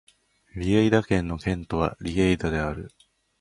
[0.55, 2.89] リェイダ県の県都はリェイダである